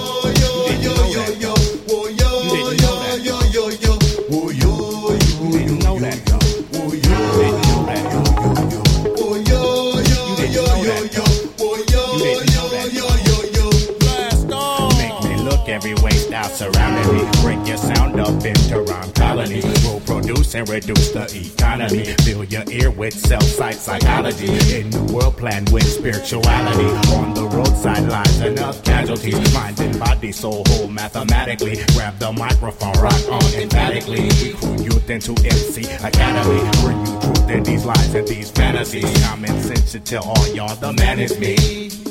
Me. 17.13 17.23
Break 17.43 17.67
your 17.67 17.77
sound 17.77 18.19
up 18.21 18.45
into 18.45 18.81
rhyme 18.83 19.13
colony. 19.13 19.63
Will 19.85 20.01
produce 20.01 20.55
and 20.55 20.69
reduce 20.69 21.11
the 21.13 21.25
economy. 21.53 22.05
Fill 22.25 22.45
your 22.45 22.65
ear 22.71 22.91
with 22.91 23.15
self-site 23.15 23.77
psychology. 23.77 24.51
In 24.79 24.91
the 24.91 25.03
world 25.13 25.37
plan 25.37 25.65
with 25.73 25.85
spirituality. 25.85 26.91
On 27.15 27.35
the 27.35 27.47
roadside 27.49 28.09
lies 28.09 28.41
enough 28.41 28.83
casualties. 28.85 29.55
Mind 29.55 29.79
and 29.81 29.99
body, 29.99 30.33
soul 30.33 30.63
whole 30.69 30.89
mathematically. 30.89 31.77
Grab 31.95 32.19
the 32.19 32.33
microphone, 32.33 32.95
rock 33.01 33.23
on 33.31 33.45
emphatically. 33.55 34.29
Recruit 34.43 34.81
youth 34.81 35.11
into 35.11 35.33
MC 35.45 35.83
Academy. 36.03 36.61
Bring 36.83 37.07
you 37.07 37.21
truth 37.21 37.51
in 37.51 37.63
these 37.63 37.85
lies 37.85 38.15
and 38.15 38.27
these 38.27 38.51
fantasies. 38.51 39.11
Common 39.25 39.61
sense 39.61 39.93
to 39.93 40.01
tell 40.01 40.25
all 40.25 40.47
y'all 40.55 40.75
the 40.77 40.93
man 40.95 41.19
is 41.19 41.39
me. 41.39 42.10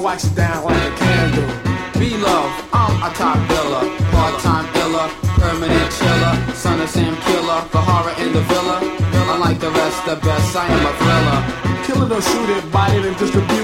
You 0.00 0.06
wax 0.06 0.24
it 0.24 0.34
down 0.34 0.64
like 0.64 0.92
a 0.92 0.96
candle. 0.96 1.48
Be 2.00 2.16
love, 2.16 2.52
I'm 2.72 3.02
a 3.02 3.10
top 3.14 3.36
biller, 3.48 3.84
part-time 4.12 4.66
iller, 4.82 5.08
permanent 5.36 5.90
chiller, 5.92 6.54
son 6.54 6.80
of 6.80 6.88
Sam 6.88 7.14
Killer, 7.26 7.60
the 7.72 7.80
horror 7.80 8.14
in 8.22 8.32
the 8.32 8.40
villa. 8.40 8.78
Unlike 9.34 9.60
the 9.60 9.70
rest, 9.70 10.04
the 10.06 10.16
best, 10.16 10.56
I 10.56 10.66
am 10.66 10.86
a 10.86 10.92
thriller. 11.00 11.40
Kill 11.84 12.02
it 12.04 12.12
or 12.16 12.22
shoot 12.22 12.48
it, 12.56 12.72
bite 12.72 12.94
it 12.96 13.04
and 13.04 13.16
distribute 13.16 13.59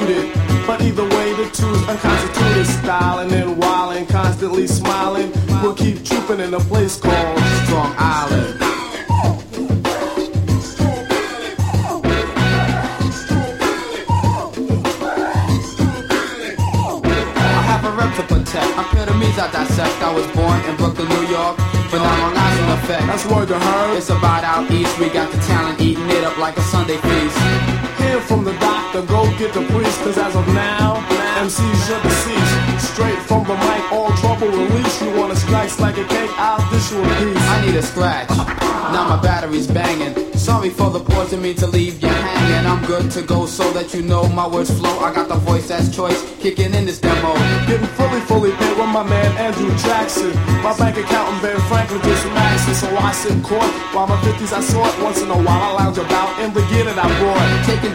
Sorry 40.67 40.91
for 40.91 40.99
the 40.99 41.33
and 41.33 41.43
mean 41.43 41.55
to 41.57 41.67
leave 41.67 42.03
you 42.03 42.09
hanging. 42.09 42.67
I'm 42.67 42.85
good 42.87 43.09
to 43.13 43.23
go 43.23 43.47
so 43.47 43.71
that 43.73 43.95
you 43.95 44.03
know 44.03 44.29
my 44.29 44.49
words 44.49 44.71
flow. 44.77 44.99
I 44.99 45.15
got 45.15 45.29
the 45.29 45.37
voice 45.37 45.69
that's 45.69 45.95
choice 45.95 46.19
kicking 46.41 46.75
in 46.75 46.87
this 46.87 46.99
demo. 46.99 47.35
Getting 47.67 47.87
fully, 47.95 48.21
fully 48.23 48.51
paid 48.51 48.77
with 48.77 48.89
my 48.89 49.05
man 49.05 49.31
Andrew 49.39 49.71
Jackson. 49.79 50.35
My 50.63 50.77
bank 50.77 50.97
account 50.97 51.33
and 51.33 51.43
Ben 51.43 51.61
Franklin 51.69 52.03
just 52.03 52.25
maxing, 52.27 52.75
so 52.75 52.97
I 52.97 53.13
sit 53.13 53.33
in 53.33 53.43
court. 53.43 53.71
While 53.95 54.09
my 54.09 54.17
50s 54.23 54.53
I 54.53 54.61
sort, 54.61 54.91
once 55.03 55.23
in 55.23 55.31
a 55.31 55.39
while 55.39 55.63
I 55.63 55.85
lounge 55.85 55.99
about 55.99 56.41
in 56.43 56.53
the 56.53 56.63
gear 56.67 56.85
that 56.85 56.99
I 56.99 57.07
brought. 57.21 57.46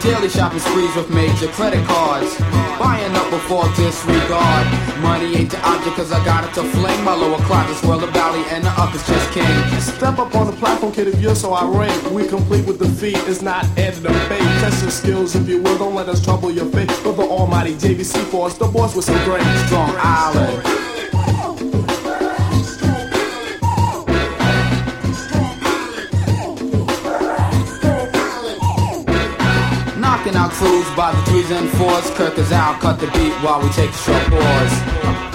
Daily 0.03 0.30
shopping 0.30 0.60
sprees 0.60 0.95
with 0.95 1.11
major 1.11 1.48
credit 1.49 1.86
cards. 1.86 2.36
Buying 2.80 3.15
up 3.15 3.30
before 3.30 3.65
disregard. 3.76 4.65
Money 4.99 5.36
ain't 5.36 5.52
the 5.52 5.61
object 5.64 5.95
cause 5.95 6.11
I 6.11 6.26
got 6.26 6.44
it 6.44 6.53
to 6.56 6.64
fling. 6.64 7.03
My 7.03 7.14
lower 7.14 7.38
closet 7.45 7.78
swirl 7.78 7.99
the 7.99 8.07
valley 8.07 8.44
and 8.49 8.64
the 8.64 8.69
up 8.82 8.95
is 8.95 9.06
just 9.06 9.32
king. 9.32 9.45
Step 9.80 10.18
up 10.18 10.34
on 10.34 10.48
the 10.48 10.53
platform, 10.53 10.91
kid, 10.91 11.07
if 11.07 11.22
you're 11.22 11.36
so 11.36 11.53
irate. 11.53 12.11
We 12.11 12.28
complete 12.28 12.65
with 12.65 12.80
the 12.80 12.91
it's 13.28 13.44
not 13.44 13.65
added 13.78 14.03
a 14.06 14.10
bait. 14.28 14.40
Test 14.61 14.82
your 14.82 14.91
skills 14.91 15.36
if 15.36 15.48
you 15.48 15.61
will, 15.61 15.78
don't 15.78 15.94
let 15.94 16.10
us 16.10 16.23
trouble 16.23 16.49
your 16.49 16.65
fate. 16.65 16.90
But 17.03 17.14
the 17.14 17.23
almighty 17.23 17.76
JVC 17.76 18.23
force, 18.26 18.56
the 18.56 18.65
boys 18.65 18.95
were 18.95 19.03
so 19.03 19.14
great. 19.23 19.44
Strong 19.68 19.94
Island. 19.98 20.81
By 30.95 31.11
the 31.11 31.22
threes 31.23 31.51
and 31.51 31.69
fours. 31.69 32.09
Kirk 32.11 32.38
is 32.38 32.51
out, 32.51 32.80
cut 32.81 32.99
the 32.99 33.07
beat 33.07 33.34
while 33.43 33.61
we 33.61 33.69
take 33.69 33.91
short 33.93 34.26
pause. 34.30 35.31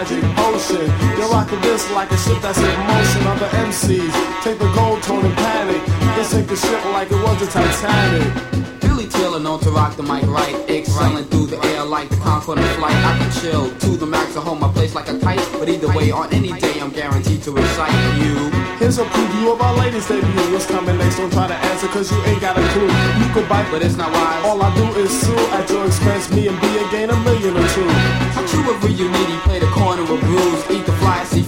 Magic 0.00 0.24
potion. 0.36 0.86
You're 1.18 1.28
rocking 1.28 1.60
this 1.60 1.90
like 1.92 2.10
a 2.10 2.16
ship 2.16 2.40
that's 2.40 2.58
in 2.58 2.78
motion. 2.88 3.26
Other 3.26 3.48
MCs 3.68 4.14
take 4.42 4.58
the 4.58 4.70
gold 4.72 5.02
tone 5.02 5.24
and 5.24 5.36
panic. 5.36 5.82
They 6.16 6.24
sink 6.24 6.48
the 6.48 6.56
ship 6.56 6.82
like 6.86 7.10
it 7.10 7.22
was 7.22 7.38
the 7.40 7.46
Titanic. 7.46 8.80
Billy 8.80 9.06
Taylor 9.08 9.40
known 9.40 9.60
to 9.60 9.70
rock 9.70 9.96
the 9.96 10.02
mic 10.02 10.24
right, 10.26 10.54
excelling 10.70 11.24
through 11.24 11.46
the 11.46 11.58
air 11.72 11.84
like 11.84 12.08
the 12.08 12.16
Concorde 12.16 12.60
flight. 12.78 12.96
I 13.10 13.18
can 13.18 13.30
chill 13.40 13.70
to 13.84 13.90
the 13.96 14.06
max 14.06 14.32
to 14.34 14.40
hold 14.40 14.60
my 14.60 14.72
place 14.72 14.94
like 14.94 15.08
a 15.08 15.18
kite. 15.18 15.46
But 15.58 15.68
either 15.68 15.88
way, 15.88 16.10
on 16.10 16.32
any 16.32 16.52
day, 16.58 16.80
I'm 16.80 16.90
guaranteed 16.90 17.42
to 17.42 17.56
excite 17.56 17.92
you. 18.20 18.50
Here's 18.80 18.98
a 18.98 19.04
preview 19.04 19.52
of 19.52 19.60
our 19.60 19.76
latest 19.76 20.08
debut. 20.08 20.52
What's 20.52 20.66
coming 20.66 20.96
next? 20.96 21.16
Don't 21.18 21.30
try 21.30 21.46
to 21.46 21.54
answer, 21.54 21.88
cause 21.88 22.10
you 22.10 22.18
ain't 22.24 22.40
got 22.40 22.56
a 22.56 22.64
clue. 22.72 22.88
You 23.20 23.28
could 23.34 23.48
bite, 23.48 23.68
But 23.70 23.82
it's 23.82 23.96
not 23.96 24.10
wise. 24.10 24.44
all 24.46 24.62
I 24.62 24.74
do 24.74 24.84
is 24.98 25.10
sue 25.20 25.36
at 25.58 25.68
your 25.68 25.86
expense. 25.86 26.30
Me 26.32 26.48
and 26.48 26.58
B 26.60 26.70
gain 26.90 27.10
a 27.10 27.16
million 27.20 27.56
or 27.56 27.68
two. 27.68 27.88
How 28.34 28.44
true 28.46 28.74
of 28.74 28.82
you 28.90 29.08
needy, 29.08 29.36
play 29.46 29.58
the 29.60 29.66
corner 29.66 29.69
of 29.69 29.69
brews, 29.69 29.69
eat 29.69 29.69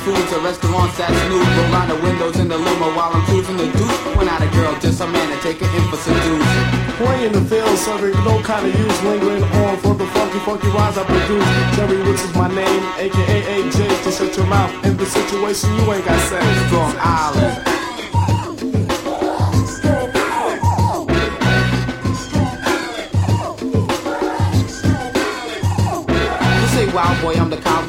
seafoods 0.03 0.33
at 0.33 0.43
restaurants 0.43 0.97
that 0.99 1.11
roll 1.31 1.75
out 1.75 1.89
the 1.89 1.95
windows 2.03 2.39
in 2.39 2.49
the 2.49 2.59
limo 2.59 2.95
while 2.95 3.13
I'm 3.15 3.25
cruising 3.27 3.57
the 3.57 3.67
deuce. 3.67 4.17
When 4.17 4.29
out 4.29 4.43
a 4.43 4.49
girl, 4.51 4.75
just 4.81 5.01
a 5.01 5.07
man 5.07 5.31
to 5.31 5.39
take 5.43 5.59
her 5.59 5.71
in 5.77 5.85
for 5.91 5.97
seduce. 5.97 6.51
Play 6.99 7.27
in 7.27 7.33
the 7.33 7.43
field, 7.43 7.79
serving 7.79 8.13
no 8.25 8.43
kind 8.43 8.67
of 8.67 8.75
use, 8.75 9.03
lingering 9.03 9.43
on 9.43 9.77
for 9.79 9.95
the 9.95 10.07
funky, 10.07 10.39
funky 10.41 10.69
rhymes 10.69 10.99
I 10.99 11.05
produce. 11.05 11.47
Jerry 11.77 12.03
Woods 12.03 12.23
is 12.23 12.35
my 12.35 12.49
name, 12.49 12.83
aka 12.99 13.39
AJ. 13.63 14.05
To 14.05 14.11
shut 14.11 14.37
your 14.37 14.47
mouth 14.47 14.73
in 14.85 14.97
the 14.97 15.07
situation 15.07 15.71
you 15.77 15.93
ain't 15.93 16.05
got 16.05 16.19
say. 16.29 16.43
Strong 16.67 16.95
Island. 16.99 17.72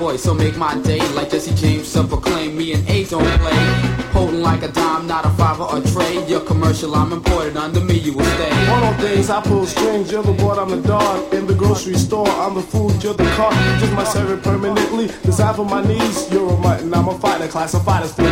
I'm 0.04 0.10
the 0.10 0.16
cowboy, 0.16 0.18
so 0.18 0.34
make 0.34 0.58
my 0.58 0.76
day 0.82 1.00
like 1.14 1.30
Jesse 1.30 1.56
James, 1.56 1.88
self 1.88 2.10
proclaim 2.10 2.58
me 2.58 2.74
and 2.74 2.88
A 2.90 3.06
don't 3.06 3.24
play. 3.40 4.04
Holding 4.12 4.42
like 4.42 4.62
a 4.62 4.68
dime, 4.68 5.08
not 5.08 5.26
a 5.26 5.30
five 5.32 5.60
or 5.60 5.78
a 5.78 5.82
trade. 5.82 6.30
Your 6.30 6.42
commercial, 6.42 6.94
I'm 6.94 7.12
imported 7.14 7.58
under 7.58 7.80
me, 7.80 7.98
you 8.00 8.14
will 8.14 8.26
stay. 8.26 8.52
One 8.70 8.84
of 8.84 9.00
days 9.00 9.30
I 9.30 9.42
pull 9.42 9.66
strings, 9.66 10.12
you're 10.12 10.24
the 10.24 10.34
boy, 10.34 10.54
I'm 10.54 10.70
the 10.70 10.88
dog. 10.88 11.34
In 11.34 11.48
the 11.48 11.56
grocery 11.56 11.96
store, 11.96 12.28
I'm 12.28 12.54
the 12.54 12.62
food, 12.62 13.02
you're 13.04 13.14
the 13.14 13.26
cart. 13.36 13.54
Just 13.80 13.94
my 13.94 14.04
servant 14.04 14.44
permanently. 14.44 15.08
Designed 15.24 15.56
for 15.56 15.66
my 15.66 15.82
needs, 15.86 16.32
you're 16.32 16.50
a 16.50 16.58
mutton, 16.58 16.94
I'm 16.94 17.08
a 17.08 17.18
fighter, 17.18 17.48
classified 17.48 18.04
as 18.04 18.14
breed. 18.14 18.30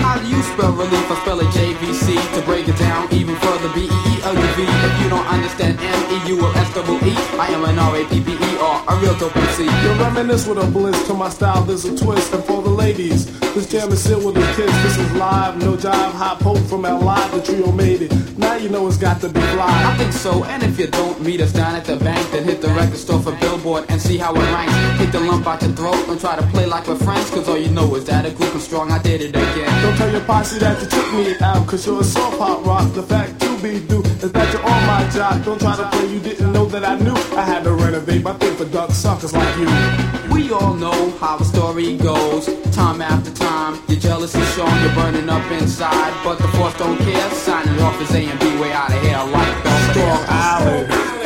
How 0.00 0.18
do 0.18 0.26
you 0.26 0.42
spell 0.42 0.72
relief? 0.72 1.10
I 1.10 1.16
spell 1.22 1.40
it 1.40 1.50
JVC. 1.54 2.16
To 2.34 2.42
break 2.42 2.66
it 2.66 2.78
down 2.78 3.12
even 3.12 3.36
further, 3.36 3.68
B 3.74 3.86
E 3.86 3.98
E 4.10 4.14
L 4.24 4.34
U 4.34 4.48
V. 4.56 4.62
If 4.62 5.02
you 5.02 5.08
don't 5.10 5.26
understand 5.26 5.78
M 5.80 6.00
E 6.14 6.28
U 6.30 6.40
L 6.40 6.52
S 6.56 6.74
double 6.74 6.96
E, 7.06 7.14
I 7.38 7.48
am 7.54 7.64
an 7.64 7.78
R 7.78 7.96
A 7.96 8.04
P 8.06 8.20
P 8.20 8.32
E 8.32 8.50
R, 8.58 8.84
a 8.88 8.96
real 9.00 9.14
dope 9.18 9.36
MC. 9.36 9.64
You 9.64 9.92
reminisce 10.02 10.46
with 10.46 10.58
a 10.58 10.66
bliss 10.66 11.06
to 11.10 11.16
my 11.16 11.28
style, 11.28 11.62
there's 11.64 11.84
a 11.84 11.96
twist. 11.96 12.32
And 12.32 12.44
for 12.44 12.62
the 12.62 12.70
ladies, 12.70 13.26
this 13.54 13.68
jam 13.68 13.90
is 13.90 14.02
sealed 14.02 14.24
with 14.24 14.36
a 14.36 14.46
kiss. 14.54 14.72
This 14.82 14.96
is 14.98 15.12
live, 15.14 15.58
no 15.58 15.76
jive, 15.76 16.12
hot 16.12 16.38
poke 16.40 16.64
from 16.68 16.84
our 16.84 17.00
live, 17.00 17.32
the 17.32 17.42
trio 17.42 17.72
made 17.72 18.02
it. 18.02 18.38
Now 18.38 18.54
you 18.54 18.68
know 18.68 18.86
it's 18.86 18.96
got 18.96 19.20
to 19.22 19.28
be 19.28 19.40
live. 19.40 19.86
I 19.90 19.96
think 19.96 20.12
so, 20.12 20.44
and 20.44 20.62
if 20.62 20.78
you 20.78 20.86
don't 20.86 21.20
meet 21.20 21.40
us 21.40 21.52
down 21.52 21.74
at 21.74 21.84
the 21.84 21.96
bank, 21.96 22.30
then 22.30 22.44
hit 22.44 22.60
the 22.60 22.68
record 22.68 22.96
store 22.96 23.20
for 23.20 23.34
Billboard 23.36 23.86
and 23.88 24.00
see 24.00 24.18
how 24.18 24.32
it 24.34 24.46
ranks. 24.54 25.00
Hit 25.00 25.10
the 25.12 25.20
lump 25.20 25.46
out 25.46 25.62
your 25.62 25.72
throat 25.72 26.08
and 26.08 26.20
try 26.20 26.36
to 26.36 26.46
play 26.48 26.66
like 26.66 26.86
we're 26.86 26.96
friends, 26.96 27.28
cause 27.30 27.48
all 27.48 27.58
you 27.58 27.70
know 27.70 27.94
is 27.96 28.04
that 28.04 28.24
a 28.24 28.30
group 28.30 28.54
is 28.54 28.62
strong, 28.62 28.92
I 28.92 29.02
did 29.02 29.20
it 29.20 29.30
again. 29.30 29.82
Don't 29.82 29.96
tell 29.96 30.10
your 30.12 30.24
posse 30.24 30.58
that 30.60 30.80
you 30.80 30.88
took 30.88 31.12
me 31.12 31.34
out, 31.40 31.66
cause 31.66 31.86
you're 31.86 32.00
a 32.00 32.04
soft 32.04 32.38
pop 32.38 32.64
rock. 32.64 32.92
The 32.92 33.02
fact 33.02 33.39
be 33.62 33.80
due 33.86 34.02
is 34.24 34.32
that 34.32 34.52
you're 34.52 34.62
on 34.62 34.86
my 34.86 35.08
job. 35.10 35.44
Don't 35.44 35.60
try 35.60 35.76
to 35.76 35.88
play, 35.88 36.06
you 36.12 36.20
didn't 36.20 36.52
know 36.52 36.64
that 36.66 36.84
I 36.84 36.98
knew. 36.98 37.16
I 37.36 37.42
had 37.42 37.64
to 37.64 37.72
renovate 37.72 38.22
my 38.22 38.32
thing 38.34 38.56
for 38.56 38.64
duck 38.64 38.90
suckers 38.90 39.32
like 39.32 39.56
you. 39.58 39.68
We 40.34 40.50
all 40.52 40.74
know 40.74 41.10
how 41.18 41.36
the 41.36 41.44
story 41.44 41.96
goes. 41.96 42.46
Time 42.72 43.02
after 43.02 43.32
time, 43.32 43.80
your 43.88 44.00
jealousy's 44.00 44.54
showing, 44.54 44.80
you're 44.82 44.94
burning 44.94 45.28
up 45.28 45.50
inside. 45.52 46.12
But 46.24 46.38
the 46.38 46.48
force 46.48 46.76
don't 46.78 46.98
care. 46.98 47.30
Signing 47.30 47.80
off 47.80 48.00
as 48.00 48.14
A 48.14 48.24
and 48.24 48.40
B, 48.40 48.46
way 48.60 48.72
out 48.72 48.92
of 48.92 49.00
here 49.02 49.22
like. 49.32 49.60
Strong 49.90 50.24
Island. 50.28 51.19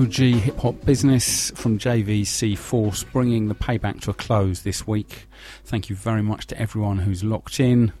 OG 0.00 0.14
hip 0.14 0.58
hop 0.60 0.82
business 0.86 1.50
from 1.50 1.78
JVC 1.78 2.56
Force, 2.56 3.04
bringing 3.04 3.48
the 3.48 3.54
payback 3.54 4.00
to 4.00 4.10
a 4.10 4.14
close 4.14 4.62
this 4.62 4.86
week. 4.86 5.26
Thank 5.66 5.90
you 5.90 5.96
very 5.96 6.22
much 6.22 6.46
to 6.46 6.58
everyone 6.58 7.00
who's 7.00 7.22
locked 7.22 7.60
in. 7.60 7.92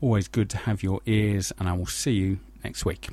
Always 0.00 0.26
good 0.26 0.48
to 0.48 0.56
have 0.56 0.82
your 0.82 1.02
ears, 1.04 1.52
and 1.58 1.68
I 1.68 1.74
will 1.74 1.84
see 1.84 2.12
you 2.12 2.38
next 2.64 2.86
week. 2.86 3.10